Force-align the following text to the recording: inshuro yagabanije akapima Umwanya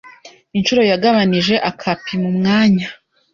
inshuro 0.57 0.81
yagabanije 0.91 1.55
akapima 1.69 2.25
Umwanya 2.31 2.87